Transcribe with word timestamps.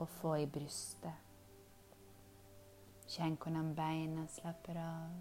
å 0.00 0.06
få 0.20 0.36
i 0.42 0.46
brystet. 0.46 1.28
Kjenn 3.12 3.36
hvordan 3.36 3.74
beina 3.76 4.26
slapper 4.32 4.78
av. 4.80 5.16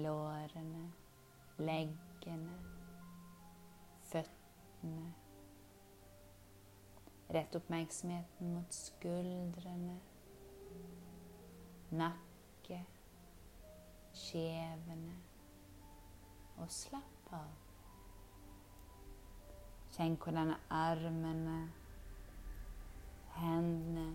Lårene, 0.00 0.86
leggene, 1.60 2.54
føttene. 4.08 5.10
Rett 7.32 7.56
oppmerksomheten 7.56 8.54
mot 8.54 8.72
skuldrene, 8.76 9.98
nakke, 11.92 12.80
kjevene, 14.22 15.18
og 16.60 16.72
slapp 16.72 17.32
av. 17.36 17.52
Kjenn 19.92 20.16
hvordan 20.20 20.54
armene, 20.72 21.58
hendene 23.38 24.06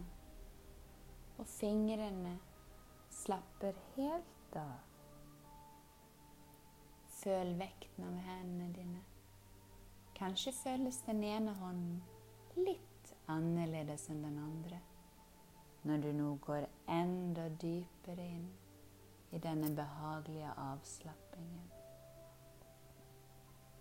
og 1.37 1.47
fingrene 1.47 2.35
slapper 3.13 3.77
helt 3.95 4.57
av. 4.57 4.75
Føl 7.17 7.55
vekten 7.59 8.05
av 8.07 8.19
hendene 8.27 8.69
dine. 8.75 9.01
Kanskje 10.17 10.53
føles 10.57 11.01
den 11.05 11.23
ene 11.23 11.53
hånden 11.59 12.01
litt 12.57 13.13
annerledes 13.29 14.07
enn 14.09 14.23
den 14.25 14.37
andre 14.41 14.79
når 15.87 15.97
du 16.03 16.07
nå 16.11 16.29
går 16.43 16.65
enda 16.91 17.47
dypere 17.61 18.23
inn 18.25 18.47
i 19.31 19.39
denne 19.39 19.69
behagelige 19.75 20.49
avslappingen. 20.59 21.69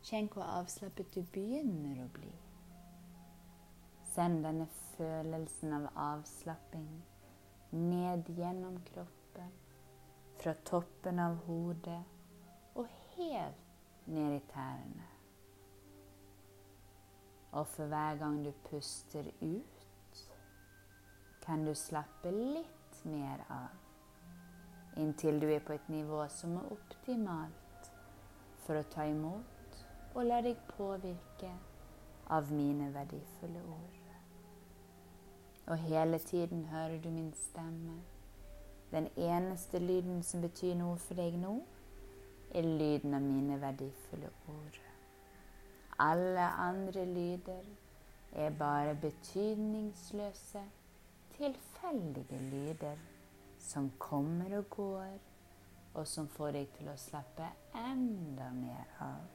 Kjenn 0.06 0.28
hvor 0.30 0.46
avslappet 0.46 1.14
du 1.14 1.22
begynner 1.34 2.04
å 2.04 2.10
bli. 2.14 2.30
Send 4.16 4.46
denne 4.46 4.64
følelsen 4.96 5.74
av 5.76 5.90
avslapping 6.00 6.88
ned 7.76 8.30
gjennom 8.32 8.78
kroppen, 8.86 9.50
fra 10.40 10.54
toppen 10.64 11.18
av 11.20 11.34
hodet 11.44 11.98
og 12.80 12.86
helt 13.16 14.06
ned 14.08 14.38
i 14.38 14.40
tærne. 14.54 15.08
Og 17.60 17.68
for 17.74 17.92
hver 17.92 18.16
gang 18.22 18.38
du 18.46 18.48
puster 18.70 19.28
ut, 19.42 20.22
kan 21.44 21.68
du 21.68 21.74
slappe 21.76 22.32
litt 22.32 23.02
mer 23.04 23.44
av, 23.52 23.76
inntil 24.96 25.42
du 25.44 25.50
er 25.50 25.60
på 25.60 25.76
et 25.76 25.92
nivå 25.92 26.24
som 26.32 26.56
er 26.62 26.72
optimalt 26.72 27.92
for 28.64 28.80
å 28.80 28.88
ta 28.96 29.04
imot 29.12 29.84
og 30.16 30.24
la 30.24 30.40
deg 30.40 30.64
påvirke 30.72 31.52
av 32.32 32.48
mine 32.56 32.88
verdifulle 32.96 33.60
ord. 33.76 33.95
Og 35.66 35.78
hele 35.78 36.18
tiden 36.18 36.64
hører 36.64 37.00
du 37.02 37.08
min 37.10 37.32
stemme. 37.34 38.02
Den 38.90 39.08
eneste 39.16 39.78
lyden 39.78 40.22
som 40.22 40.40
betyr 40.40 40.74
noe 40.78 40.98
for 41.02 41.18
deg 41.18 41.34
nå, 41.42 41.56
er 42.54 42.62
lyden 42.62 43.14
av 43.14 43.24
mine 43.24 43.58
verdifulle 43.60 44.30
ord. 44.48 44.78
Alle 45.98 46.40
andre 46.40 47.04
lyder 47.04 47.64
er 48.32 48.50
bare 48.50 48.94
betydningsløse, 48.94 50.62
tilfeldige 51.36 52.38
lyder 52.50 52.96
som 53.58 53.90
kommer 53.98 54.58
og 54.58 54.70
går, 54.70 55.18
og 55.94 56.06
som 56.06 56.28
får 56.28 56.52
deg 56.52 56.72
til 56.76 56.88
å 56.92 56.96
slappe 57.00 57.48
enda 57.74 58.50
mer 58.54 58.94
av. 59.00 59.26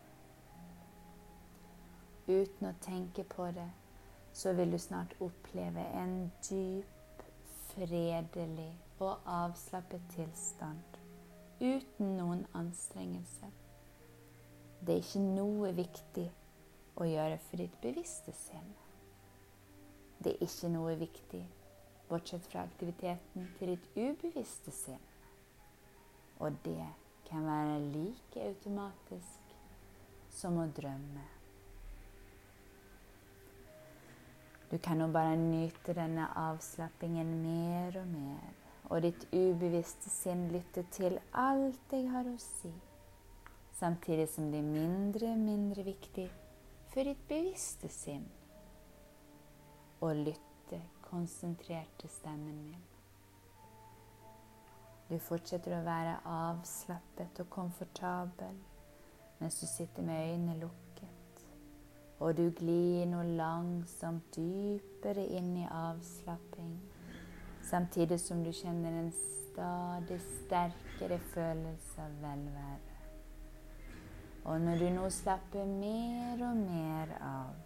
Uten 2.30 2.70
å 2.70 2.74
tenke 2.82 3.26
på 3.26 3.50
det, 3.56 3.68
så 4.34 4.54
vil 4.54 4.72
du 4.72 4.80
snart 4.80 5.14
oppleve 5.20 5.84
en 5.98 6.32
dyp, 6.50 7.24
fredelig 7.72 8.72
og 9.00 9.20
avslappet 9.26 10.04
tilstand 10.16 10.98
uten 11.62 12.16
noen 12.18 12.46
anstrengelse. 12.58 13.48
Det 14.82 14.96
er 14.96 15.04
ikke 15.04 15.24
noe 15.24 15.72
viktig 15.78 16.28
å 16.98 17.08
gjøre 17.08 17.38
for 17.48 17.62
ditt 17.62 17.76
bevisste 17.84 18.34
sinn. 18.36 18.72
Det 20.22 20.36
er 20.36 20.46
ikke 20.46 20.72
noe 20.74 20.96
viktig 21.00 21.42
bortsett 22.10 22.46
fra 22.52 22.66
aktiviteten 22.68 23.48
til 23.60 23.76
ditt 23.76 23.88
ubevisste 23.96 24.74
sinn. 24.76 25.06
Og 26.42 26.58
det 26.66 26.88
kan 27.30 27.46
være 27.46 27.78
like 27.94 28.48
automatisk 28.50 29.56
som 30.34 30.58
å 30.60 30.68
drømme. 30.76 31.41
Du 34.72 34.78
kan 34.80 35.02
nå 35.02 35.10
bare 35.12 35.36
nyte 35.36 35.92
denne 35.94 36.30
avslappingen 36.40 37.32
mer 37.44 37.98
og 38.00 38.08
mer, 38.08 38.54
og 38.88 39.02
ditt 39.04 39.26
ubevisste 39.36 40.08
sinn 40.08 40.46
lytter 40.54 40.86
til 40.96 41.18
alt 41.36 41.92
jeg 41.92 42.08
har 42.14 42.30
å 42.32 42.38
si, 42.40 42.72
samtidig 43.76 44.30
som 44.32 44.48
det 44.54 44.62
er 44.62 44.70
mindre 44.70 45.34
og 45.34 45.44
mindre 45.44 45.84
viktig 45.84 46.30
for 46.94 47.04
ditt 47.04 47.28
bevisste 47.28 47.92
sinn 47.92 48.24
å 50.00 50.14
lytte 50.16 50.80
konsentrert 51.04 51.92
til 52.00 52.16
stemmen 52.16 52.64
min. 52.70 52.88
Du 55.12 55.18
fortsetter 55.20 55.76
å 55.76 55.84
være 55.84 56.22
avslappet 56.32 57.44
og 57.44 57.52
komfortabel 57.52 58.56
mens 59.42 59.60
du 59.60 59.68
sitter 59.68 60.08
med 60.08 60.30
øynene 60.32 60.62
lukket 60.62 61.21
og 62.22 62.38
du 62.38 62.52
glir 62.54 63.08
nå 63.10 63.24
langsomt 63.38 64.36
dypere 64.36 65.24
inn 65.40 65.56
i 65.58 65.66
avslapping, 65.66 66.76
samtidig 67.66 68.20
som 68.22 68.44
du 68.46 68.52
kjenner 68.54 69.00
en 69.00 69.10
stadig 69.16 70.20
sterkere 70.28 71.18
følelse 71.34 72.06
av 72.06 72.20
velvære. 72.22 72.98
Og 74.46 74.62
når 74.62 74.78
du 74.82 74.88
nå 74.94 75.10
slapper 75.14 75.66
mer 75.66 76.46
og 76.46 76.62
mer 76.62 77.18
av, 77.26 77.58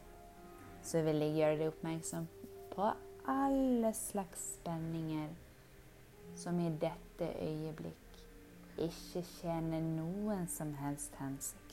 så 0.84 1.04
vil 1.04 1.24
jeg 1.24 1.36
gjøre 1.40 1.60
deg 1.60 1.74
oppmerksom 1.74 2.28
på 2.76 2.90
alle 3.32 3.92
slags 3.98 4.50
spenninger 4.56 5.30
som 6.36 6.60
i 6.60 6.72
dette 6.82 7.32
øyeblikk 7.42 8.20
ikke 8.78 9.24
tjener 9.38 9.84
noen 9.84 10.48
som 10.52 10.74
helst 10.80 11.16
hensikt. 11.20 11.65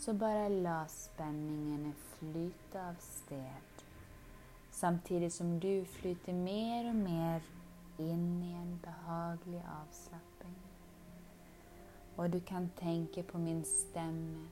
Så 0.00 0.12
bare 0.12 0.48
la 0.48 0.86
spenningene 0.88 1.90
flyte 1.92 2.80
av 2.80 2.94
sted, 3.04 3.82
samtidig 4.72 5.28
som 5.32 5.58
du 5.60 5.84
flyter 5.84 6.32
mer 6.32 6.88
og 6.88 6.96
mer 6.96 7.44
inn 8.00 8.40
i 8.40 8.54
en 8.56 8.70
behagelig 8.80 9.60
avslapping. 9.74 10.56
Og 12.16 12.32
du 12.32 12.40
kan 12.40 12.70
tenke 12.80 13.26
på 13.28 13.42
min 13.44 13.60
stemme 13.68 14.48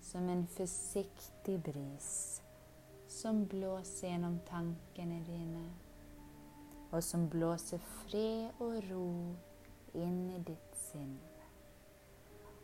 som 0.00 0.32
en 0.32 0.46
forsiktig 0.56 1.60
bris 1.68 2.10
som 3.20 3.44
blåser 3.44 4.14
gjennom 4.14 4.40
tankene 4.48 5.20
dine, 5.28 5.68
og 6.88 7.04
som 7.04 7.28
blåser 7.28 7.84
fred 8.00 8.64
og 8.64 8.80
ro 8.88 9.08
inn 9.92 10.20
i 10.32 10.44
ditt 10.48 10.84
sinn 10.88 11.18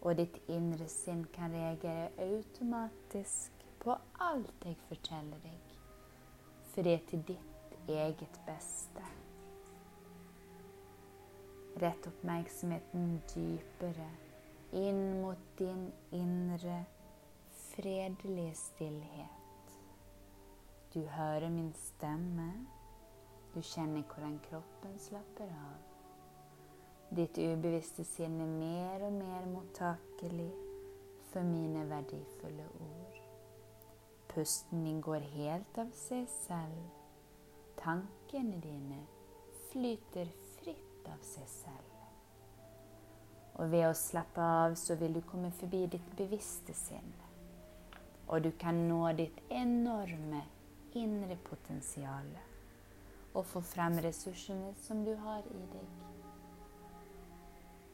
og 0.03 0.17
ditt 0.19 0.39
indre 0.51 0.89
sinn 0.91 1.25
kan 1.35 1.55
reagere 1.55 2.11
automatisk 2.25 3.63
på 3.83 3.95
alt 4.23 4.67
jeg 4.67 4.79
forteller 4.89 5.43
deg, 5.43 5.77
For 6.73 6.83
det 6.83 6.95
er 6.95 7.07
til 7.11 7.23
ditt 7.29 7.91
eget 7.91 8.41
beste. 8.47 9.05
Rett 11.83 12.07
oppmerksomheten 12.07 13.15
dypere 13.33 14.09
inn 14.73 15.21
mot 15.23 15.41
din 15.59 15.87
indre, 16.13 16.83
fredelige 17.73 18.55
stillhet. 18.55 19.79
Du 20.95 21.01
hører 21.07 21.49
min 21.51 21.73
stemme. 21.77 22.51
Du 23.55 23.61
kjenner 23.61 24.05
hvordan 24.09 24.39
kroppen 24.49 24.99
slapper 25.01 25.49
av. 25.49 25.92
Ditt 27.13 27.37
ubevisste 27.37 28.07
sinn 28.09 28.39
er 28.41 28.49
mer 28.49 29.03
og 29.05 29.13
mer 29.13 29.43
mottakelig 29.45 30.49
for 31.29 31.45
mine 31.45 31.83
verdifulle 31.91 32.65
ord. 32.81 33.19
Pusten 34.31 34.87
din 34.87 35.03
går 35.05 35.27
helt 35.35 35.81
av 35.83 35.91
seg 35.93 36.25
selv. 36.33 36.87
Tankene 37.77 38.57
dine 38.65 39.03
flyter 39.69 40.31
fritt 40.55 41.11
av 41.13 41.21
seg 41.35 41.51
selv. 41.53 41.91
Og 43.61 43.69
ved 43.75 43.91
å 43.91 43.93
slappe 43.93 44.47
av 44.63 44.79
så 44.81 44.97
vil 44.97 45.19
du 45.19 45.21
komme 45.29 45.53
forbi 45.59 45.83
ditt 45.93 46.09
bevisste 46.17 46.73
sinn. 46.73 47.13
Og 48.33 48.41
du 48.47 48.55
kan 48.57 48.87
nå 48.89 49.03
ditt 49.21 49.45
enorme 49.53 50.47
indre 50.97 51.37
potensial 51.45 52.33
og 53.35 53.45
få 53.53 53.61
frem 53.75 54.01
ressursene 54.01 54.73
som 54.87 55.05
du 55.05 55.13
har 55.27 55.45
i 55.53 55.63
deg 55.77 56.12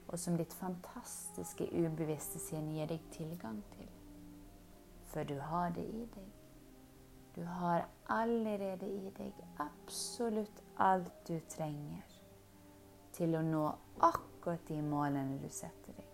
og 0.08 0.18
som 0.18 0.36
ditt 0.36 0.54
fantastiske 0.56 1.68
ubevisste 1.72 2.40
sinn 2.40 2.70
gir 2.72 2.88
deg 2.88 3.04
tilgang 3.12 3.60
til. 3.76 3.88
For 5.12 5.24
du 5.28 5.36
har 5.40 5.72
det 5.76 5.84
i 5.84 6.04
deg. 6.14 6.28
Du 7.36 7.44
har 7.44 7.86
allerede 8.10 8.88
i 8.88 9.12
deg 9.18 9.42
absolutt 9.62 10.62
alt 10.76 11.12
du 11.28 11.36
trenger 11.48 12.16
til 13.14 13.36
å 13.36 13.42
nå 13.44 13.64
akkurat 14.08 14.64
de 14.68 14.80
målene 14.82 15.38
du 15.42 15.48
setter 15.52 15.94
deg. 15.96 16.08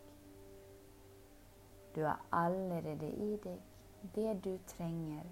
Du 1.95 2.03
har 2.03 2.21
allerede 2.35 3.09
i 3.09 3.37
deg 3.45 4.13
det 4.15 4.35
du 4.45 4.53
trenger 4.69 5.27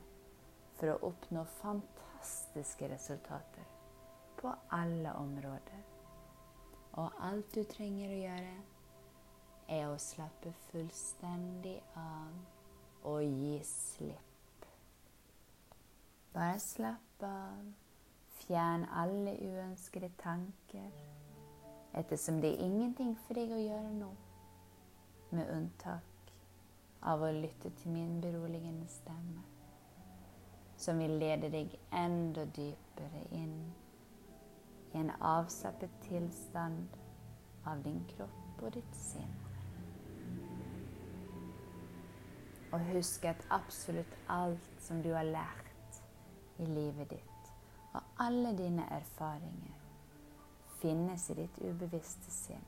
for 0.78 0.94
å 0.94 1.00
oppnå 1.10 1.44
fantastiske 1.58 2.88
resultater 2.88 3.66
på 4.38 4.54
alle 4.70 5.12
områder. 5.18 5.81
Og 6.92 7.12
alt 7.24 7.54
du 7.54 7.62
trenger 7.64 8.10
å 8.12 8.18
gjøre, 8.20 8.56
er 9.72 9.86
å 9.88 10.00
slappe 10.00 10.52
fullstendig 10.68 11.78
av 11.96 13.06
og 13.08 13.22
gi 13.24 13.54
slipp. 13.64 14.66
Bare 16.34 16.58
slapp 16.60 17.24
av. 17.28 17.70
Fjern 18.42 18.84
alle 18.98 19.36
uønskede 19.38 20.08
tanker, 20.18 20.88
ettersom 21.94 22.40
det 22.42 22.50
er 22.50 22.64
ingenting 22.64 23.12
for 23.22 23.38
deg 23.38 23.52
å 23.54 23.60
gjøre 23.60 23.92
nå, 23.94 24.08
med 25.30 25.52
unntak 25.54 26.32
av 27.06 27.22
å 27.22 27.30
lytte 27.36 27.70
til 27.78 27.94
min 27.94 28.16
beroligende 28.24 28.88
stemme, 28.90 29.44
som 30.74 30.98
vil 30.98 31.14
lede 31.22 31.52
deg 31.54 31.76
enda 31.94 32.48
dypere 32.56 33.22
inn 33.30 33.54
i 34.92 34.98
en 34.98 35.10
avslappet 35.20 35.90
tilstand 36.08 36.96
av 37.64 37.82
din 37.82 38.00
kropp 38.16 38.62
og 38.62 38.72
ditt 38.76 38.96
sinn. 38.96 39.34
Og 42.72 42.80
husk 42.92 43.24
at 43.28 43.46
absolutt 43.52 44.16
alt 44.32 44.68
som 44.80 45.02
du 45.04 45.12
har 45.12 45.28
lært 45.28 46.00
i 46.58 46.66
livet 46.66 47.10
ditt, 47.10 47.52
og 47.92 48.02
alle 48.24 48.54
dine 48.56 48.86
erfaringer, 48.90 49.78
finnes 50.80 51.28
i 51.30 51.38
ditt 51.38 51.58
ubevisste 51.62 52.32
sinn. 52.32 52.64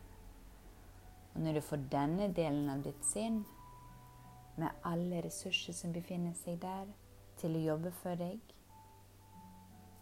Og 1.35 1.41
når 1.43 1.59
du 1.59 1.61
får 1.67 1.87
denne 1.91 2.29
delen 2.37 2.69
av 2.71 2.85
ditt 2.85 3.07
sinn, 3.07 3.43
med 4.57 4.85
alle 4.87 5.25
ressurser 5.25 5.75
som 5.75 5.93
befinner 5.93 6.37
seg 6.39 6.61
der, 6.63 6.87
til 7.41 7.57
å 7.59 7.65
jobbe 7.65 7.91
for 8.03 8.19
deg, 8.19 8.39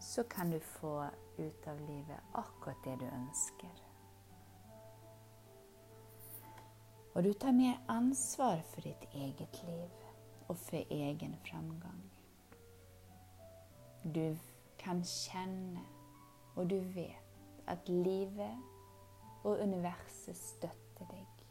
så 0.03 0.23
kan 0.23 0.51
du 0.51 0.61
få 0.61 1.07
ut 1.37 1.69
av 1.69 1.81
livet 1.81 2.21
akkurat 2.33 2.85
det 2.85 2.97
du 2.97 3.07
ønsker. 3.07 3.83
Og 7.15 7.25
du 7.25 7.33
tar 7.33 7.53
mer 7.53 7.79
ansvar 7.89 8.63
for 8.73 8.81
ditt 8.81 9.05
eget 9.15 9.63
liv 9.63 9.91
og 10.49 10.57
for 10.59 10.91
egen 10.91 11.37
framgang. 11.47 12.03
Du 14.15 14.39
kan 14.79 15.05
kjenne, 15.05 15.85
og 16.57 16.71
du 16.71 16.81
vet, 16.97 17.39
at 17.67 17.89
livet 17.89 18.59
og 19.45 19.61
universet 19.63 20.37
støtter 20.37 21.07
deg. 21.11 21.47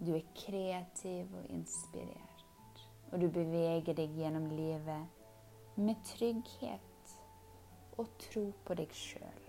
Du 0.00 0.14
er 0.14 0.24
kreativ 0.46 1.34
og 1.34 1.44
inspirert 1.50 2.27
og 3.12 3.20
du 3.20 3.28
beveger 3.32 3.96
deg 3.96 4.16
gjennom 4.18 4.50
livet 4.52 5.78
med 5.78 6.00
trygghet 6.04 7.14
og 7.98 8.10
tro 8.20 8.44
på 8.66 8.76
deg 8.78 8.92
sjøl. 8.94 9.44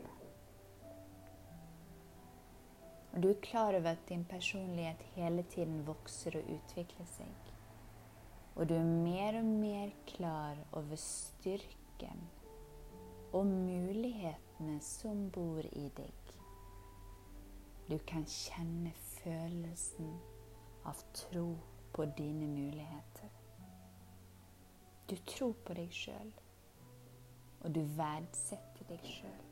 Og 3.10 3.24
du 3.24 3.30
er 3.32 3.42
klar 3.42 3.74
over 3.74 3.92
at 3.92 4.04
din 4.10 4.24
personlighet 4.30 5.02
hele 5.16 5.44
tiden 5.50 5.82
vokser 5.88 6.38
og 6.40 6.52
utvikler 6.56 7.08
seg. 7.10 7.50
Og 8.56 8.70
du 8.70 8.76
er 8.76 8.86
mer 8.86 9.40
og 9.40 9.46
mer 9.46 9.92
klar 10.08 10.60
over 10.78 11.00
styrken 11.00 12.28
og 13.34 13.46
mulighetene 13.46 14.78
som 14.82 15.28
bor 15.34 15.66
i 15.72 15.90
deg. 15.98 16.34
Du 17.90 17.98
kan 18.06 18.26
kjenne 18.30 18.94
følelsen 18.94 20.14
av 20.86 21.02
tro 21.18 21.48
på 21.94 22.06
dine 22.18 22.48
muligheter. 22.48 23.39
Du 25.10 25.16
tror 25.26 25.56
på 25.66 25.74
deg 25.74 25.94
sjøl, 25.96 26.34
og 27.66 27.72
du 27.74 27.80
verdsetter 27.98 28.86
deg 28.92 29.06
sjøl. 29.10 29.46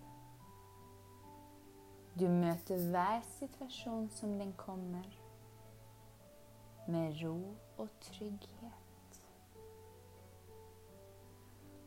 Du 2.20 2.28
møter 2.30 2.84
hver 2.92 3.24
situasjon 3.40 4.06
som 4.14 4.36
den 4.38 4.52
kommer, 4.58 5.08
med 6.88 7.18
ro 7.24 7.56
og 7.78 7.90
trygghet. 8.02 9.18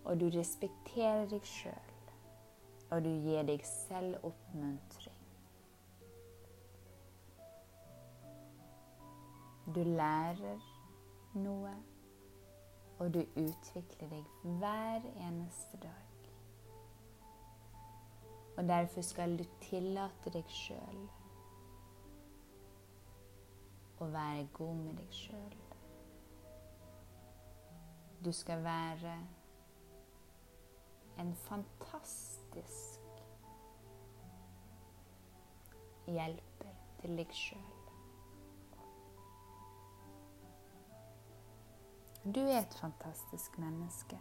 Og 0.04 0.18
du 0.20 0.26
respekterer 0.34 1.30
deg 1.30 1.46
sjøl, 1.46 1.94
og 2.90 3.04
du 3.06 3.10
gir 3.22 3.46
deg 3.46 3.62
selv 3.66 4.18
oppmuntring. 4.32 5.22
Du 9.70 9.82
lærer 9.86 10.58
noe 11.38 11.78
og 13.00 13.14
du 13.14 13.20
utvikler 13.20 14.08
deg 14.12 14.24
hver 14.60 15.06
eneste 15.16 15.78
dag. 15.80 16.28
Og 18.56 18.68
derfor 18.68 19.00
skal 19.00 19.38
du 19.38 19.44
tillate 19.62 20.32
deg 20.34 20.52
sjøl 20.52 21.00
å 24.00 24.08
være 24.12 24.44
god 24.52 24.76
med 24.82 25.00
deg 25.00 25.16
sjøl. 25.16 25.58
Du 28.24 28.32
skal 28.36 28.60
være 28.64 29.16
en 31.20 31.34
fantastisk 31.48 33.00
hjelper 36.06 36.80
til 37.00 37.16
deg 37.16 37.32
sjøl. 37.32 37.79
Du 42.24 42.40
er 42.40 42.58
et 42.58 42.74
fantastisk 42.74 43.58
menneske. 43.58 44.18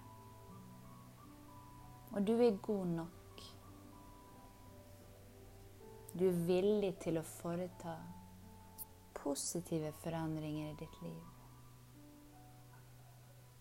Og 2.11 2.27
du 2.27 2.31
er 2.33 2.57
god 2.57 2.85
nok. 2.85 3.41
Du 6.19 6.23
er 6.27 6.39
villig 6.47 6.93
til 7.03 7.19
å 7.19 7.25
foreta 7.27 7.97
positive 9.19 9.91
forandringer 9.99 10.71
i 10.71 10.77
ditt 10.79 10.95
liv. 11.03 11.19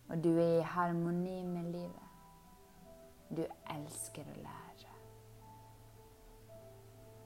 Og 0.08 0.22
du 0.24 0.30
er 0.38 0.54
i 0.60 0.70
harmoni 0.76 1.42
med 1.50 1.72
livet. 1.74 2.08
Du 3.34 3.42
elsker 3.74 4.22
å 4.22 4.38
lære. 4.46 4.94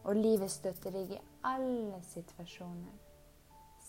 Og 0.09 0.17
livet 0.17 0.51
støtter 0.51 0.97
deg 0.97 1.13
i 1.13 1.23
alle 1.47 2.01
situasjoner, 2.09 2.97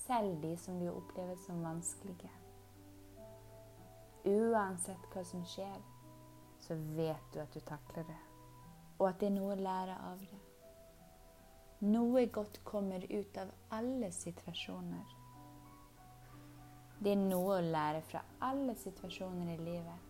selv 0.03 0.42
de 0.44 0.58
som 0.60 0.77
du 0.77 0.92
opplever 0.92 1.39
som 1.48 1.63
vanskelige. 1.63 2.43
Uansett 4.25 5.10
hva 5.12 5.24
som 5.27 5.44
skjer, 5.46 5.82
så 6.63 6.77
vet 6.96 7.34
du 7.34 7.42
at 7.44 7.51
du 7.51 7.60
takler 7.60 8.06
det, 8.08 8.22
og 9.00 9.10
at 9.10 9.20
det 9.20 9.27
er 9.27 9.36
noe 9.36 9.56
å 9.56 9.60
lære 9.60 9.98
av 10.12 10.24
det. 10.24 10.39
Noe 11.84 12.24
godt 12.32 12.62
kommer 12.63 13.03
ut 13.12 13.38
av 13.38 13.51
alle 13.75 14.12
situasjoner. 14.15 15.20
Det 17.03 17.12
er 17.12 17.20
noe 17.20 17.58
å 17.58 17.65
lære 17.68 18.00
fra 18.08 18.22
alle 18.48 18.77
situasjoner 18.80 19.50
i 19.58 19.60
livet. 19.60 20.10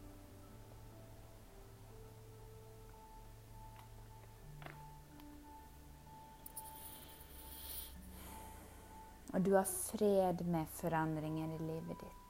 Og 9.33 9.41
du 9.41 9.55
har 9.55 9.65
fred 9.65 10.45
med 10.45 10.69
forandringer 10.77 11.55
i 11.55 11.63
livet 11.65 11.97
ditt, 12.03 12.22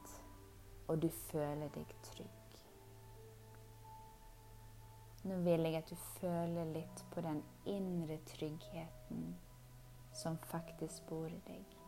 og 0.94 1.02
du 1.02 1.10
føler 1.28 1.74
deg 1.74 1.94
trygg. 2.06 2.58
Nå 5.24 5.40
vil 5.46 5.66
jeg 5.68 5.80
at 5.80 5.90
du 5.90 5.96
føler 6.20 6.74
litt 6.76 7.06
på 7.14 7.24
den 7.26 7.40
indre 7.66 8.20
tryggheten 8.34 9.32
som 10.14 10.38
faktisk 10.52 11.08
bor 11.10 11.32
i 11.32 11.42
deg 11.48 11.80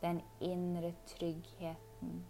den 0.00 0.22
indre 0.40 0.94
tryggheten 1.06 2.22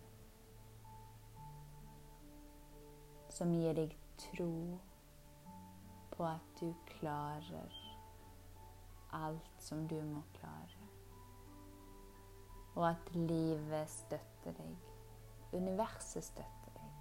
som 3.31 3.53
gir 3.55 3.77
deg 3.79 3.95
tro 4.19 4.55
på 6.11 6.27
at 6.27 6.49
du 6.59 6.73
klarer 6.89 7.79
alt 9.15 9.63
som 9.63 9.87
du 9.89 9.97
må 10.03 10.23
klare. 10.35 10.89
Og 12.75 12.85
at 12.91 13.15
livet 13.15 13.91
støtter 13.91 14.55
deg. 14.59 14.90
Universet 15.53 16.25
støtter 16.25 16.75
deg. 16.75 16.93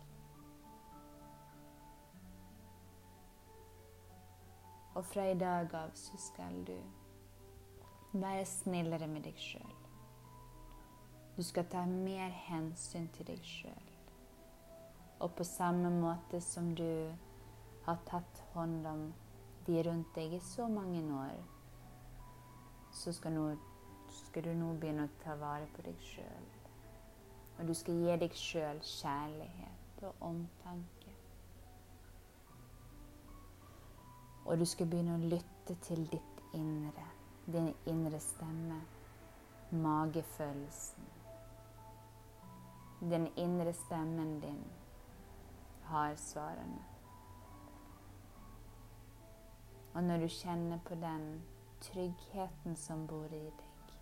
Og 4.95 5.05
fra 5.05 5.27
i 5.29 5.37
dag 5.37 5.75
av 5.77 5.93
så 5.95 6.17
skal 6.19 6.63
du 6.67 6.75
være 8.11 8.45
snillere 8.49 9.07
med 9.07 9.27
deg 9.29 9.37
sjøl. 9.37 9.75
Du 11.37 11.43
skal 11.45 11.69
ta 11.71 11.85
mer 11.85 12.33
hensyn 12.49 13.05
til 13.15 13.29
deg 13.29 13.45
sjøl. 13.45 13.93
Og 15.19 15.31
på 15.37 15.45
samme 15.47 15.91
måte 15.93 16.41
som 16.41 16.73
du 16.75 17.13
har 17.85 18.01
tatt 18.09 18.41
hånd 18.53 18.87
om 18.87 19.05
de 19.67 19.83
rundt 19.85 20.15
deg 20.15 20.33
i 20.35 20.41
så 20.43 20.67
mange 20.67 21.03
år, 21.15 21.37
så 22.91 23.13
skal, 23.13 23.37
nå, 23.37 23.45
skal 24.25 24.49
du 24.49 24.53
nå 24.57 24.73
begynne 24.81 25.05
å 25.07 25.17
ta 25.23 25.37
vare 25.39 25.69
på 25.75 25.85
deg 25.85 26.01
sjøl. 26.11 26.58
Og 27.59 27.67
du 27.67 27.73
skal 27.73 27.93
gi 27.99 28.15
deg 28.21 28.35
sjøl 28.39 28.79
kjærlighet 28.87 30.03
og 30.07 30.15
omtanke. 30.23 31.15
Og 34.45 34.57
du 34.59 34.65
skal 34.65 34.87
begynne 34.89 35.17
å 35.17 35.29
lytte 35.33 35.75
til 35.83 36.05
ditt 36.09 36.39
indre, 36.55 37.03
din 37.51 37.73
indre 37.85 38.19
stemme, 38.23 38.79
magefølelsen. 39.71 41.11
Den 42.99 43.27
indre 43.35 43.73
stemmen 43.73 44.39
din 44.41 44.63
har 45.91 46.15
svarene. 46.15 46.81
Og 49.93 50.03
når 50.03 50.17
du 50.17 50.27
kjenner 50.27 50.79
på 50.85 50.95
den 50.95 51.41
tryggheten 51.81 52.75
som 52.75 53.07
bor 53.07 53.25
i 53.25 53.45
deg, 53.45 53.93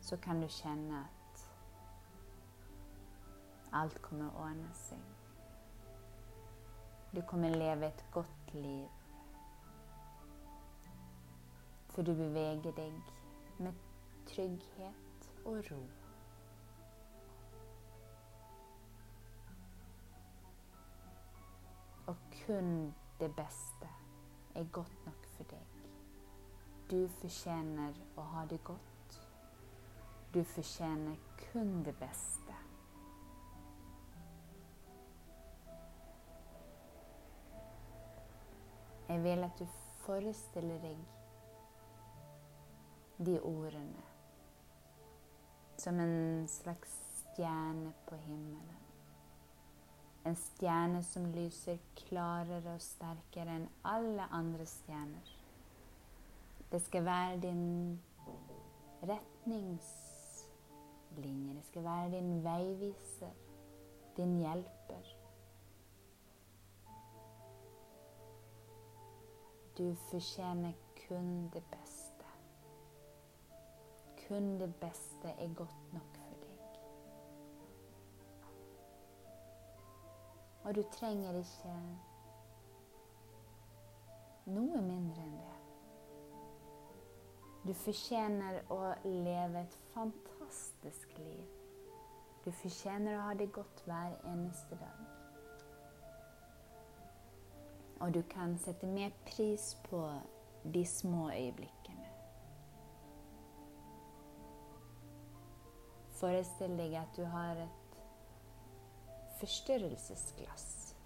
så 0.00 0.16
kan 0.16 0.40
du 0.40 0.48
kjenne 0.48 1.00
at 1.04 1.17
alt 3.72 4.00
kommer 4.02 4.30
å 4.30 4.44
ordne 4.48 4.70
seg. 4.74 5.02
Du 7.14 7.22
kommer 7.26 7.54
leve 7.56 7.86
et 7.86 8.04
godt 8.12 8.54
liv. 8.54 8.88
For 11.88 12.02
du 12.02 12.12
beveger 12.14 12.72
deg 12.76 13.14
med 13.58 13.80
trygghet 14.28 15.30
og 15.44 15.62
ro. 15.70 15.80
Og 22.08 22.16
kun 22.46 22.94
det 23.20 23.34
beste 23.36 23.88
er 24.54 24.64
godt 24.72 25.06
nok 25.06 25.26
for 25.36 25.44
deg. 25.50 25.74
Du 26.90 27.02
fortjener 27.20 27.96
å 28.16 28.24
ha 28.32 28.46
det 28.48 28.62
godt. 28.64 29.18
Du 30.34 30.44
fortjener 30.44 31.16
kun 31.42 31.82
det 31.84 31.96
beste. 32.00 32.47
Jeg 39.08 39.24
vil 39.24 39.44
at 39.44 39.58
du 39.58 39.66
forestiller 40.04 40.78
deg 40.82 40.96
de 43.26 43.40
ordene 43.40 44.02
som 45.78 46.00
en 46.02 46.48
slags 46.50 46.90
stjerne 47.20 47.92
på 48.08 48.16
himmelen. 48.26 48.76
En 50.26 50.36
stjerne 50.36 51.02
som 51.06 51.32
lyser 51.32 51.78
klarere 52.02 52.74
og 52.74 52.82
sterkere 52.84 53.54
enn 53.56 53.68
alle 53.86 54.24
andre 54.34 54.66
stjerner. 54.68 55.28
Det 56.68 56.82
skal 56.84 57.04
være 57.06 57.40
din 57.40 58.00
retningslinje. 59.08 61.54
Det 61.54 61.64
skal 61.70 61.84
være 61.84 62.10
din 62.18 62.44
veiviser, 62.44 63.32
din 64.16 64.38
hjelper. 64.42 64.77
Du 69.78 69.94
fortjener 69.94 70.72
kun 71.08 71.50
det 71.54 71.62
beste. 71.70 72.24
Kun 74.28 74.60
det 74.60 74.74
beste 74.74 75.28
er 75.28 75.54
godt 75.54 75.92
nok 75.92 76.16
for 76.16 76.34
deg. 76.42 76.80
Og 80.64 80.74
du 80.74 80.82
trenger 80.92 81.38
ikke 81.38 81.76
noe 84.46 84.82
mindre 84.82 85.22
enn 85.22 85.38
det. 85.38 85.54
Du 87.68 87.74
fortjener 87.84 88.58
å 88.72 88.80
leve 89.04 89.62
et 89.62 89.78
fantastisk 89.94 91.14
liv. 91.20 91.46
Du 92.44 92.50
fortjener 92.50 93.18
å 93.18 93.28
ha 93.28 93.38
det 93.38 93.52
godt 93.52 93.86
hver 93.86 94.18
eneste 94.32 94.82
dag. 94.82 95.17
Og 98.00 98.14
du 98.14 98.22
kan 98.30 98.58
sette 98.62 98.86
mer 98.86 99.10
pris 99.26 99.72
på 99.88 100.02
de 100.74 100.84
små 100.86 101.30
øyeblikkene. 101.30 102.06
Forestill 106.18 106.74
deg 106.78 106.94
at 106.98 107.16
du 107.16 107.24
har 107.24 107.62
et 107.62 107.98
forstørrelsesglass. 109.38 110.96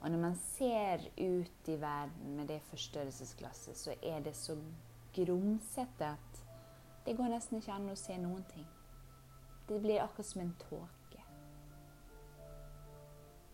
Og 0.00 0.10
når 0.10 0.18
man 0.18 0.36
ser 0.36 1.02
ut 1.18 1.68
i 1.68 1.80
verden 1.80 2.36
med 2.36 2.48
det 2.48 2.60
forstørrelsesglasset, 2.62 3.76
så 3.76 3.94
er 4.02 4.20
det 4.20 4.36
så 4.36 4.56
grumsete 5.14 6.04
at 6.04 6.42
det 7.06 7.16
går 7.16 7.30
nesten 7.32 7.58
ikke 7.58 7.72
an 7.72 7.90
å 7.90 7.96
se 7.98 8.18
noen 8.20 8.44
ting. 8.52 8.66
Det 9.68 9.80
blir 9.82 10.02
akkurat 10.02 10.26
som 10.26 10.42
en 10.42 10.54
tåke. 10.60 11.22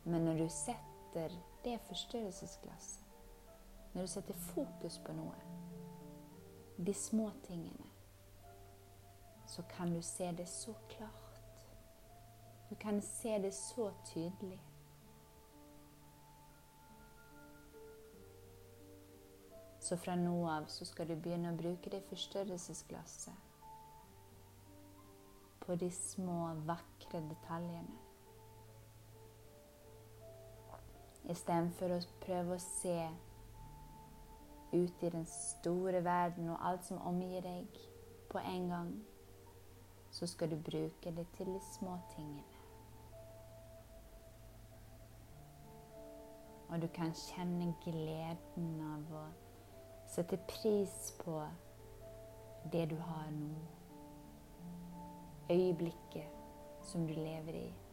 Men 0.04 0.26
når 0.28 0.44
du 0.44 0.48
setter 0.48 0.93
det 1.14 1.78
forstørrelsesglasset, 1.88 3.04
når 3.92 4.02
du 4.02 4.06
setter 4.06 4.34
fokus 4.34 4.98
på 4.98 5.14
noe, 5.14 5.36
de 6.76 6.94
små 6.94 7.30
tingene, 7.46 7.86
så 9.46 9.62
kan 9.70 9.94
du 9.94 10.02
se 10.02 10.32
det 10.32 10.48
så 10.48 10.74
klart. 10.88 11.40
Du 12.70 12.74
kan 12.74 13.02
se 13.02 13.38
det 13.38 13.54
så 13.54 13.92
tydelig. 14.04 14.60
Så 19.80 19.96
fra 19.96 20.14
nå 20.16 20.48
av 20.48 20.66
så 20.72 20.86
skal 20.88 21.08
du 21.08 21.14
begynne 21.14 21.52
å 21.52 21.58
bruke 21.58 21.90
det 21.92 22.00
forstørrelsesglasset 22.08 23.52
på 25.64 25.76
de 25.80 25.90
små, 25.92 26.54
vakre 26.68 27.20
detaljene. 27.28 28.03
Istedenfor 31.30 31.94
å 31.94 32.00
prøve 32.20 32.56
å 32.56 32.60
se 32.60 32.98
ut 34.74 35.02
i 35.06 35.10
den 35.10 35.24
store 35.30 36.02
verden 36.04 36.50
og 36.52 36.58
alt 36.60 36.84
som 36.84 37.00
omgir 37.08 37.40
deg, 37.46 37.78
på 38.28 38.42
en 38.42 38.68
gang, 38.68 38.90
så 40.10 40.26
skal 40.26 40.50
du 40.50 40.56
bruke 40.56 41.12
det 41.16 41.26
til 41.36 41.46
de 41.46 41.60
små 41.72 41.96
tingene. 42.16 42.42
Og 46.68 46.82
du 46.82 46.88
kan 46.94 47.12
kjenne 47.14 47.70
gleden 47.84 48.80
av 48.82 49.14
å 49.14 49.24
sette 50.10 50.40
pris 50.50 51.12
på 51.22 51.38
det 52.72 52.88
du 52.90 52.96
har 52.98 53.30
nå. 53.30 53.54
Øyeblikket 55.50 56.82
som 56.82 57.06
du 57.06 57.14
lever 57.14 57.60
i. 57.62 57.83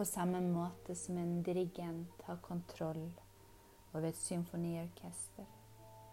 på 0.00 0.04
samme 0.04 0.40
måte 0.40 0.94
som 0.94 1.16
en 1.18 1.42
dirigent 1.42 2.22
har 2.24 2.36
kontroll 2.36 3.10
over 3.92 4.06
et 4.08 4.16
symfoniorkester, 4.16 5.44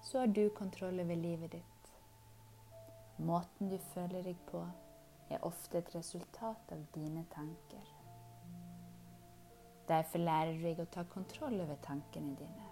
så 0.03 0.20
har 0.20 0.27
du 0.27 0.50
kontroll 0.50 1.00
over 1.00 1.15
livet 1.15 1.51
ditt. 1.51 1.91
Måten 3.17 3.70
du 3.72 3.77
føler 3.94 4.25
deg 4.27 4.41
på, 4.50 4.65
er 5.32 5.46
ofte 5.48 5.79
et 5.79 5.94
resultat 5.96 6.74
av 6.75 6.82
dine 6.98 7.24
tanker. 7.32 7.94
Derfor 9.88 10.25
lærer 10.25 10.60
du 10.60 10.67
deg 10.67 10.84
å 10.84 10.89
ta 10.98 11.06
kontroll 11.15 11.56
over 11.63 11.79
tankene 11.88 12.36
dine. 12.41 12.67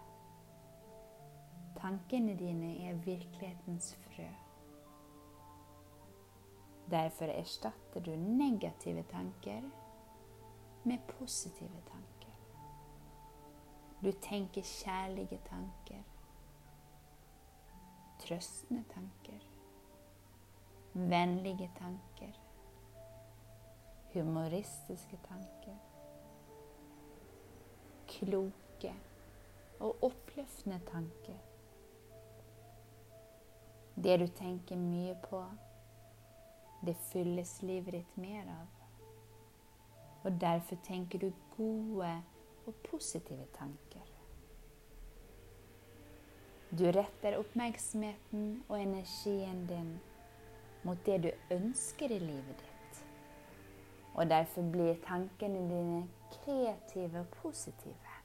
Tankene 1.79 2.35
dine 2.43 2.73
er 2.89 2.99
virkelighetens 3.07 3.93
frø. 4.09 4.27
Derfor 6.91 7.31
erstatter 7.39 8.03
du 8.03 8.11
negative 8.19 9.07
tanker 9.15 9.63
med 10.85 10.97
positive 11.07 11.81
tanker. 11.91 12.33
Du 14.03 14.11
tenker 14.11 14.61
kjærlige 14.61 15.39
tanker, 15.49 16.03
trøstende 18.19 18.83
tanker, 18.93 19.47
vennlige 20.93 21.71
tanker, 21.79 22.39
humoristiske 24.13 25.19
tanker, 25.27 25.75
kloke 28.07 28.93
og 29.79 30.03
oppløftende 30.03 30.79
tanker. 30.91 31.37
Det 34.03 34.19
du 34.19 34.27
tenker 34.27 34.75
mye 34.75 35.17
på, 35.29 35.45
det 36.85 36.95
fylles 36.95 37.61
livet 37.61 37.93
ditt 37.93 38.17
mer 38.17 38.49
av. 38.59 38.74
Og 40.25 40.41
derfor 40.41 40.75
tenker 40.83 41.19
du 41.19 41.31
gode 41.57 42.23
og 42.65 42.73
positive 42.89 43.45
tanker. 43.53 44.01
Du 46.79 46.83
retter 46.85 47.37
oppmerksomheten 47.37 48.63
og 48.69 48.81
energien 48.81 49.67
din 49.69 49.99
mot 50.83 50.97
det 51.05 51.19
du 51.23 51.29
ønsker 51.55 52.11
i 52.11 52.19
livet 52.19 52.63
ditt. 52.63 53.03
Og 54.15 54.29
derfor 54.29 54.65
blir 54.71 54.97
tankene 55.05 55.61
dine 55.69 56.01
kreative 56.33 57.19
og 57.19 57.27
positive. 57.43 58.17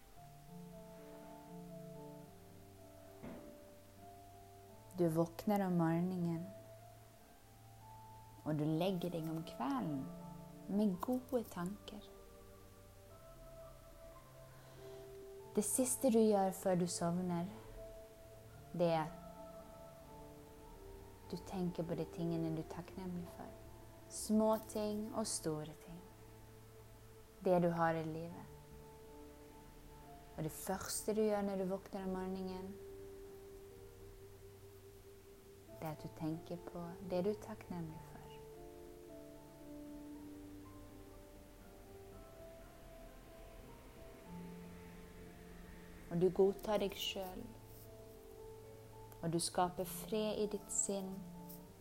Du 4.98 5.08
våkner 5.08 5.66
om 5.66 5.72
morgenen, 5.72 6.42
og 8.44 8.58
du 8.58 8.64
legger 8.64 9.12
deg 9.12 9.28
om 9.30 9.44
kvelden 9.48 10.02
med 10.70 11.00
gode 11.00 11.44
tanker. 11.50 12.00
Det 15.54 15.64
siste 15.64 16.10
du 16.10 16.18
gjør 16.18 16.50
før 16.54 16.74
du 16.74 16.86
sovner, 16.86 17.46
det 18.72 18.92
er 18.94 19.04
at 19.04 19.16
du 21.30 21.36
tenker 21.46 21.82
på 21.86 21.94
de 21.94 22.06
tingene 22.14 22.52
du 22.56 22.62
er 22.62 22.70
takknemlig 22.70 23.28
for. 23.36 23.50
Små 24.08 24.56
ting 24.68 25.14
og 25.14 25.26
store 25.26 25.74
ting. 25.84 26.00
Det 27.44 27.62
du 27.62 27.68
har 27.70 27.94
i 27.94 28.04
livet. 28.04 28.46
Og 30.36 30.44
det 30.44 30.52
første 30.52 31.14
du 31.14 31.20
gjør 31.22 31.42
når 31.42 31.56
du 31.56 31.64
våkner 31.64 32.04
om 32.04 32.08
morgenen, 32.08 32.74
det 35.80 35.88
er 35.88 35.90
at 35.90 36.02
du 36.02 36.08
tenker 36.18 36.56
på 36.72 36.84
det 37.10 37.24
du 37.24 37.30
er 37.30 37.42
takknemlig 37.46 38.00
for. 38.02 38.09
Du 46.20 46.28
godtar 46.34 46.80
deg 46.82 46.96
sjøl. 46.96 47.44
Og 49.20 49.32
du 49.32 49.38
skaper 49.42 49.84
fred 49.84 50.40
i 50.40 50.48
ditt 50.52 50.72
sinn 50.72 51.12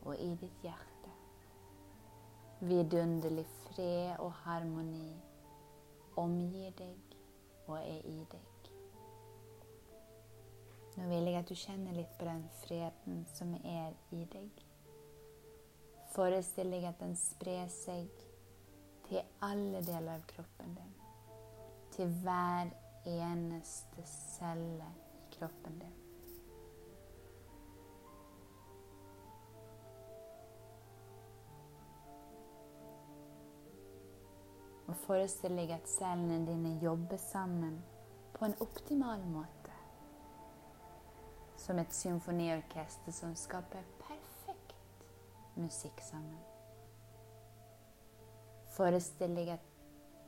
og 0.04 0.16
i 0.20 0.34
ditt 0.42 0.64
hjerte. 0.64 1.14
Vidunderlig 2.60 3.46
fred 3.70 4.20
og 4.20 4.34
harmoni 4.44 5.14
omgir 6.20 6.74
deg 6.78 7.18
og 7.68 7.78
er 7.80 8.02
i 8.10 8.18
deg. 8.32 8.72
Nå 10.98 11.06
vil 11.08 11.30
jeg 11.30 11.40
at 11.40 11.48
du 11.48 11.56
kjenner 11.56 11.96
litt 11.96 12.12
på 12.20 12.28
den 12.28 12.42
freden 12.60 13.22
som 13.32 13.54
er 13.64 13.94
i 14.12 14.26
deg. 14.34 14.66
Forestill 16.12 16.74
deg 16.74 16.90
at 16.90 17.00
den 17.00 17.16
sprer 17.16 17.70
seg 17.72 18.10
til 19.08 19.22
alle 19.46 19.80
deler 19.86 20.18
av 20.18 20.26
kroppen 20.28 20.76
din. 20.76 20.96
Til 21.96 22.12
hver 22.24 22.74
eneste 23.10 24.06
celle 24.06 24.86
i 25.14 25.24
kroppen 25.38 25.80
din. 25.80 25.96
Og 34.90 34.96
forestill 34.98 35.54
deg 35.60 35.72
at 35.76 35.90
cellene 35.90 36.42
dine 36.48 36.74
jobber 36.82 37.18
sammen 37.22 37.78
på 38.34 38.46
en 38.48 38.56
optimal 38.64 39.22
måte. 39.30 39.76
Som 41.60 41.80
et 41.80 41.94
symfoniorkester 41.94 43.14
som 43.14 43.36
skaper 43.38 43.86
perfekt 44.02 45.06
musikk 45.60 46.02
sammen. 46.02 46.40
Forestill 48.74 49.36
deg 49.38 49.54
at 49.60 49.69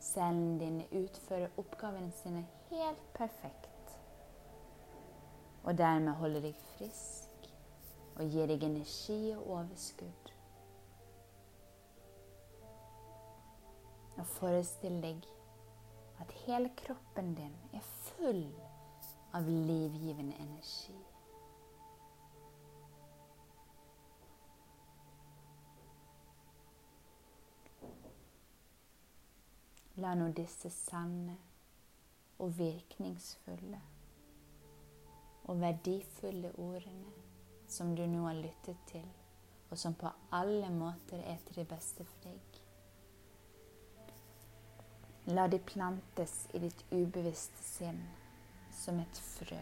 cellene 0.01 0.57
dine 0.59 0.87
utfører 1.03 1.53
oppgavene 1.61 2.11
sine 2.11 2.45
helt 2.69 3.03
perfekt. 3.13 3.97
Og 5.63 5.77
dermed 5.77 6.17
holder 6.17 6.41
deg 6.47 6.57
frisk 6.73 7.49
og 8.15 8.25
gir 8.33 8.49
deg 8.49 8.63
energi 8.65 9.19
og 9.35 9.45
overskudd. 9.59 10.31
Og 14.17 14.25
forestill 14.25 14.97
deg 15.05 15.21
at 16.21 16.33
hele 16.47 16.73
kroppen 16.81 17.35
din 17.37 17.53
er 17.73 17.85
full 17.85 18.47
av 19.37 19.45
livgivende 19.45 20.33
energi. 20.41 20.80
La 30.01 30.13
nå 30.17 30.31
disse 30.33 30.69
sanne 30.73 31.35
og 32.41 32.55
virkningsfulle 32.57 33.81
og 35.51 35.59
verdifulle 35.61 36.51
ordene 36.57 37.11
som 37.71 37.95
du 37.95 38.01
nå 38.09 38.23
har 38.25 38.39
lyttet 38.39 38.79
til, 38.89 39.05
og 39.69 39.77
som 39.77 39.93
på 39.95 40.09
alle 40.35 40.69
måter 40.73 41.21
er 41.21 41.37
til 41.45 41.61
det 41.61 41.67
beste 41.69 42.05
for 42.07 42.25
deg. 42.25 42.57
La 45.31 45.45
de 45.47 45.59
plantes 45.63 46.33
i 46.57 46.63
ditt 46.63 46.81
ubevisste 46.91 47.63
sinn 47.63 48.01
som 48.73 48.99
et 48.99 49.21
frø. 49.21 49.61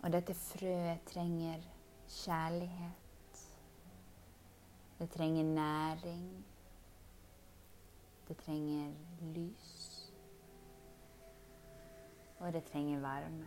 Og 0.00 0.10
dette 0.16 0.34
frøet 0.34 1.06
trenger 1.12 1.62
kjærlighet. 2.08 3.09
Det 5.00 5.10
trenger 5.10 5.44
næring. 5.44 6.46
Det 8.28 8.36
trenger 8.36 8.92
lys. 9.20 9.96
Og 12.38 12.52
det 12.52 12.64
trenger 12.64 13.00
varme. 13.00 13.46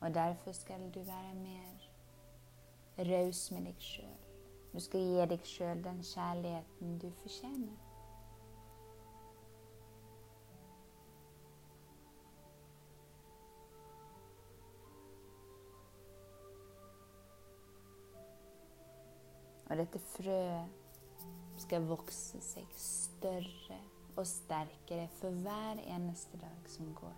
Og 0.00 0.14
derfor 0.14 0.52
skal 0.52 0.90
du 0.94 1.00
være 1.00 1.34
mer 1.34 1.90
raus 2.98 3.50
med 3.50 3.64
deg 3.64 3.80
sjøl. 3.80 4.20
Du 4.74 4.80
skal 4.80 5.00
gi 5.00 5.26
deg 5.32 5.48
sjøl 5.48 5.84
den 5.84 6.02
kjærligheten 6.02 6.98
du 6.98 7.10
fortjener. 7.22 7.85
Og 19.66 19.80
dette 19.80 20.00
frøet 20.12 20.86
skal 21.60 21.86
vokse 21.88 22.40
seg 22.44 22.72
større 22.78 23.78
og 24.16 24.26
sterkere 24.28 25.08
for 25.18 25.34
hver 25.44 25.80
eneste 25.84 26.38
dag 26.40 26.70
som 26.70 26.92
går. 26.96 27.16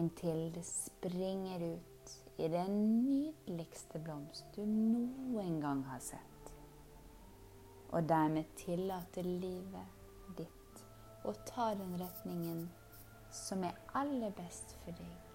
Inntil 0.00 0.48
det 0.54 0.64
springer 0.64 1.64
ut 1.74 2.12
i 2.40 2.48
den 2.48 2.76
nydeligste 3.04 4.00
blomst 4.00 4.46
du 4.56 4.62
noen 4.64 5.58
gang 5.60 5.82
har 5.90 6.00
sett. 6.00 6.52
Og 7.90 8.06
dermed 8.08 8.48
tillater 8.56 9.26
livet 9.26 10.36
ditt 10.38 10.84
å 11.26 11.34
ta 11.44 11.72
den 11.76 11.98
retningen 12.00 12.68
som 13.34 13.66
er 13.66 13.76
aller 13.98 14.32
best 14.38 14.78
for 14.84 14.96
deg. 14.96 15.29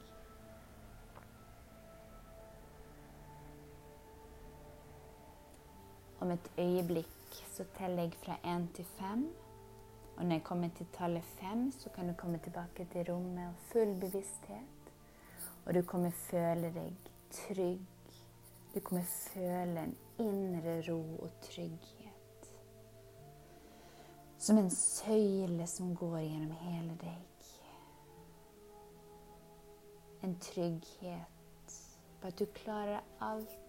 Om 6.25 6.31
et 6.31 6.51
øyeblikk 6.57 7.35
så 7.53 7.63
teller 7.77 8.03
jeg 8.03 8.13
fra 8.13 8.35
én 8.43 8.63
til 8.73 8.85
fem. 8.85 9.35
Og 10.17 10.25
når 10.25 10.31
jeg 10.31 10.43
kommer 10.43 10.69
til 10.77 10.85
tallet 10.93 11.23
fem, 11.23 11.71
så 11.71 11.89
kan 11.89 12.07
du 12.07 12.13
komme 12.17 12.37
tilbake 12.43 12.87
til 12.91 13.11
rommet 13.11 13.47
og 13.47 13.53
full 13.71 13.99
bevissthet. 13.99 14.89
Og 15.65 15.73
du 15.73 15.81
kommer 15.81 16.09
føle 16.11 16.71
deg 16.73 17.11
trygg. 17.31 18.15
Du 18.75 18.79
kommer 18.79 19.03
føle 19.05 19.83
en 19.83 19.97
indre 20.19 20.91
ro 20.91 20.97
og 21.21 21.29
trygghet. 21.41 22.49
Som 24.37 24.57
en 24.57 24.69
søyle 24.69 25.67
som 25.67 25.95
går 25.95 26.17
gjennom 26.17 26.51
hele 26.51 26.97
deg. 27.01 27.51
En 30.23 30.39
trygghet 30.39 31.77
på 32.21 32.27
at 32.27 32.39
du 32.39 32.45
klarer 32.45 32.99
alt. 33.21 33.64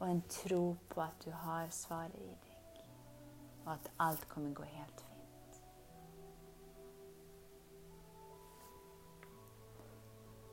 Og 0.00 0.10
en 0.10 0.22
tro 0.28 0.76
på 0.88 1.00
at 1.00 1.24
du 1.24 1.30
har 1.30 1.68
svaret 1.70 2.16
i 2.24 2.30
deg 2.30 2.50
og 3.64 3.72
at 3.72 3.90
alt 3.98 4.28
kommer 4.28 4.54
gå 4.54 4.62
helt 4.62 5.00
fint. 5.00 5.62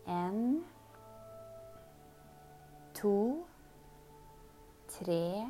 En, 0.07 0.65
to, 2.95 3.47
tre, 4.87 5.47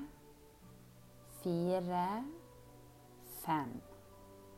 fire, 1.44 2.24
fem. 3.46 3.87